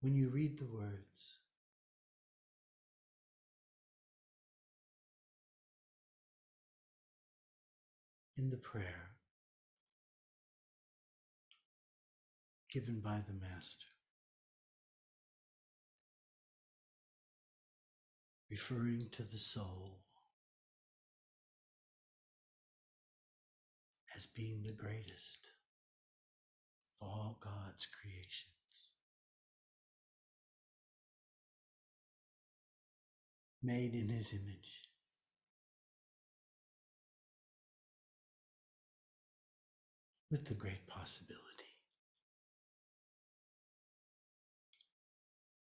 [0.00, 1.38] When you read the words,
[8.38, 9.10] in the prayer.
[12.70, 13.86] Given by the Master,
[18.50, 20.00] referring to the soul.
[24.14, 25.50] As being the greatest
[27.00, 28.17] of all God's creations.
[33.62, 34.84] Made in his image.
[40.30, 41.44] With the great possibility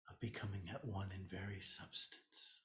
[0.10, 2.62] of becoming at one in very substance.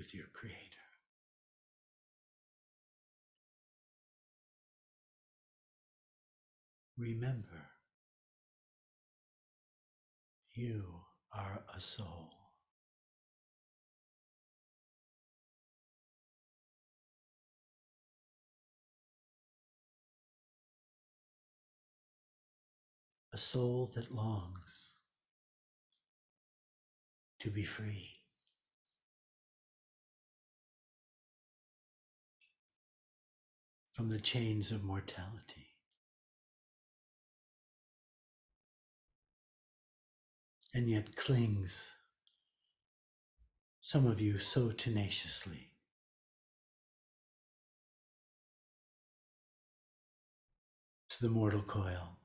[0.00, 0.56] with your Creator.
[6.96, 7.59] Remember,
[10.54, 12.30] you are a soul.
[23.32, 24.98] A soul that longs
[27.38, 28.20] to be free.
[34.00, 35.69] from the chains of mortality.
[40.72, 41.96] And yet clings,
[43.80, 45.70] some of you so tenaciously.
[51.08, 52.18] To the mortal coil.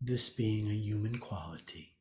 [0.00, 1.99] This being a human quality.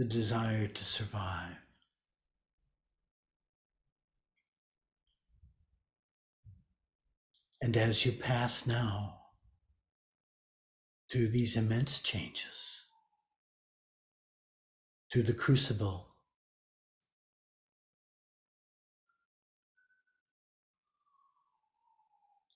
[0.00, 1.58] The desire to survive.
[7.60, 9.18] And as you pass now
[11.12, 12.82] through these immense changes,
[15.12, 16.14] through the crucible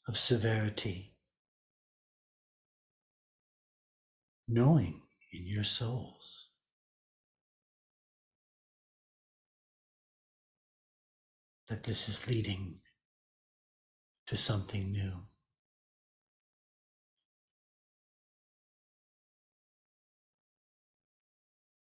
[0.09, 1.13] of severity,
[4.49, 6.54] knowing in your souls
[11.75, 12.79] that this is leading
[14.29, 15.27] to something new.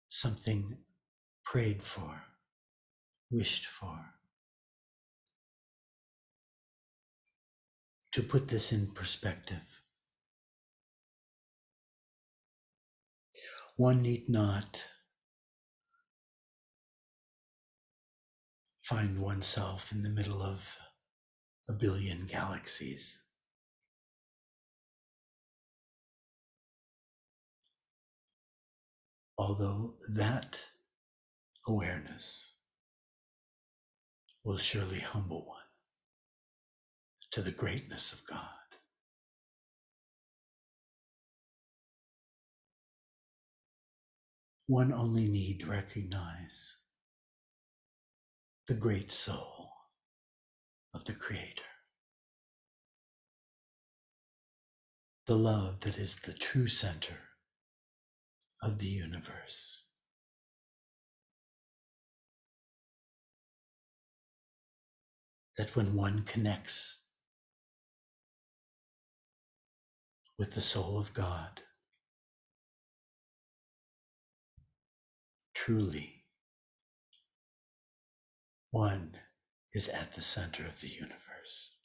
[0.08, 0.78] Something
[1.44, 2.22] prayed for,
[3.32, 4.14] wished for.
[8.12, 9.82] To put this in perspective,
[13.76, 14.84] one need not
[18.90, 20.80] find oneself in the middle of
[21.70, 23.22] a billion galaxies.
[29.38, 30.60] Although that
[31.68, 32.56] awareness
[34.44, 35.70] will surely humble one
[37.30, 38.40] to the greatness of God.
[44.66, 46.79] One only need recognize
[48.70, 49.72] the great soul
[50.94, 51.64] of the Creator.
[55.26, 57.18] The love that is the true center
[58.62, 59.88] of the universe.
[65.58, 67.08] That when one connects
[70.38, 71.62] with the soul of God,
[75.56, 76.19] truly
[78.72, 79.16] one
[79.74, 81.76] is at the center of the universe.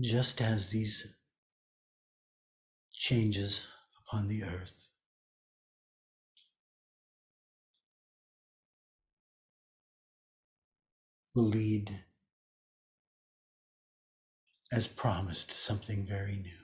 [0.00, 1.16] Just as these
[2.92, 3.66] changes
[4.06, 4.88] upon the earth.
[11.34, 12.04] Will lead
[14.70, 16.61] as promised to something very new.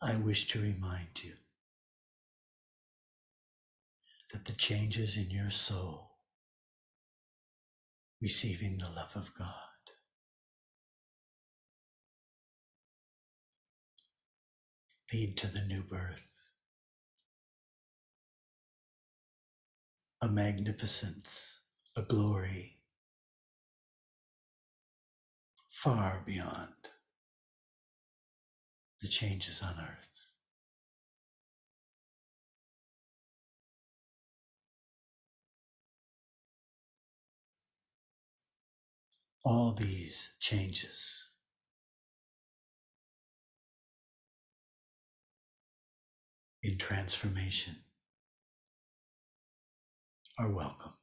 [0.00, 1.32] I wish to remind you
[4.32, 6.18] that the changes in your soul,
[8.22, 9.48] receiving the love of God,
[15.12, 16.28] lead to the new birth,
[20.22, 21.60] a magnificence,
[21.96, 22.76] a glory
[25.68, 26.77] far beyond
[29.00, 30.26] the changes on earth.
[39.44, 41.30] All these changes
[46.62, 47.76] in transformation
[50.38, 50.94] are welcomed.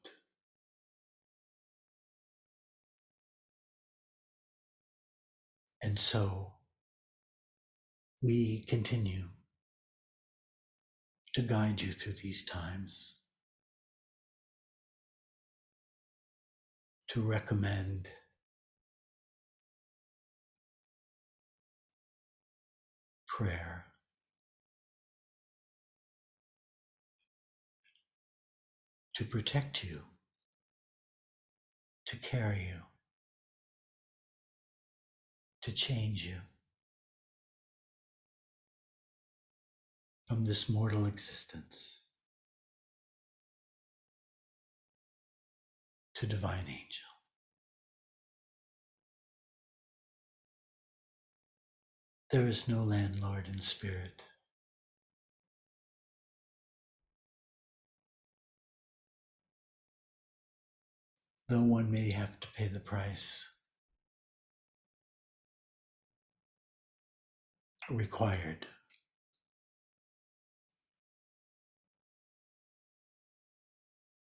[5.82, 6.55] And so
[8.22, 9.30] we continue
[11.34, 13.20] to guide you through these times,
[17.10, 18.10] to recommend
[23.28, 23.86] prayer.
[29.16, 30.02] To protect you,
[32.06, 32.82] to carry you,
[35.62, 36.55] to change you.
[40.28, 42.02] From this mortal existence
[46.16, 47.06] to divine angel.
[52.32, 54.24] There is no landlord in spirit.
[61.48, 63.52] Though one may have to pay the price
[67.90, 68.66] required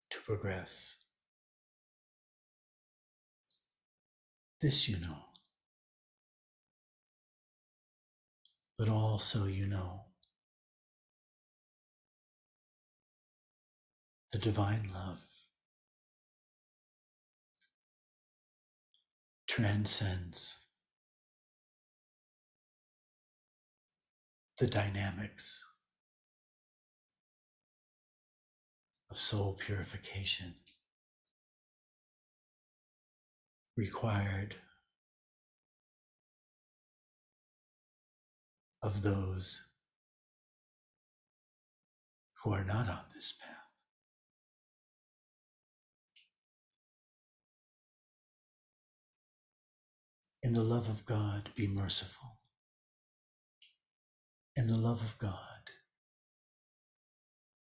[0.10, 1.04] to progress.
[4.62, 5.18] This you know.
[8.78, 10.06] But also, you know,
[14.32, 15.20] the divine love
[19.48, 20.66] transcends
[24.60, 25.67] the dynamics
[29.10, 30.56] of soul purification
[33.76, 34.56] required
[38.82, 39.68] of those
[42.44, 43.58] who are not on this path.
[50.44, 52.40] In the love of God, be merciful.
[54.56, 55.72] In the love of God,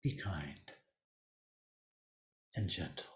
[0.02, 0.69] be kind
[2.56, 3.06] and gentle.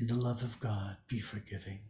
[0.00, 1.80] In the love of God, be forgiving.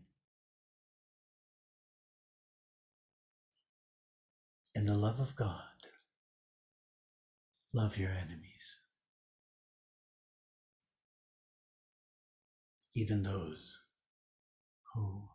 [4.75, 5.61] In the love of God,
[7.73, 8.83] love your enemies,
[12.95, 13.87] even those
[14.93, 15.29] who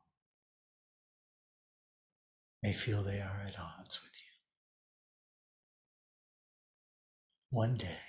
[2.62, 4.34] may feel they are at odds with you.
[7.50, 8.09] One day,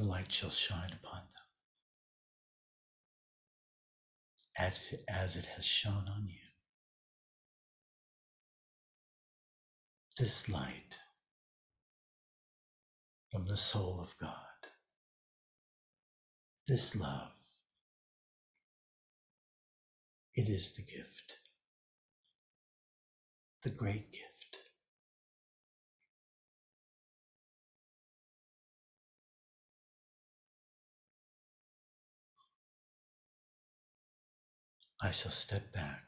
[0.00, 1.20] the light shall shine upon
[4.58, 4.72] them
[5.08, 6.38] as it has shone on you.
[10.18, 10.96] This light
[13.30, 14.70] from the soul of God,
[16.66, 17.32] this love,
[20.34, 21.40] it is the gift,
[23.62, 24.29] the great gift.
[35.02, 36.04] I shall step back.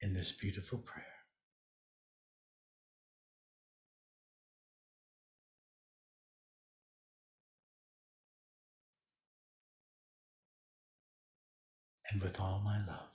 [0.00, 1.04] In this beautiful prayer.
[12.12, 13.10] And with all my love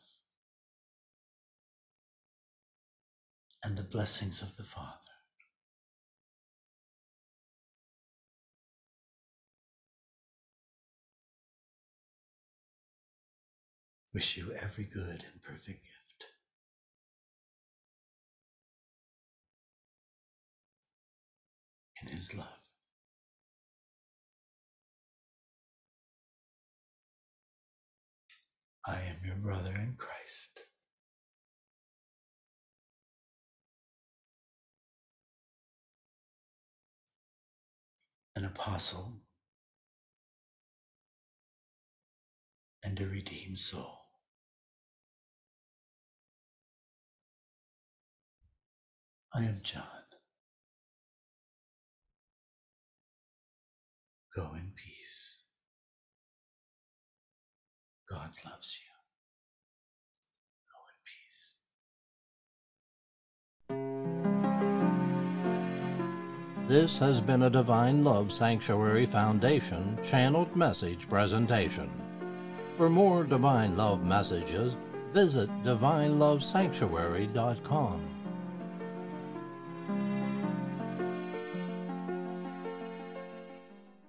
[3.63, 5.12] and the blessings of the Father.
[14.13, 16.29] Wish you every good and perfect gift.
[22.01, 22.47] In his love.
[28.85, 30.65] I am your brother in Christ.
[38.35, 39.21] An apostle
[42.83, 44.02] and a redeemed soul.
[49.35, 49.81] I am John.
[54.35, 55.45] Go in peace.
[58.07, 58.85] God loves you.
[60.69, 61.57] Go in peace.
[66.67, 71.89] This has been a Divine Love Sanctuary Foundation channeled message presentation.
[72.77, 74.75] For more Divine Love messages,
[75.11, 78.12] visit divinelovesanctuary.com.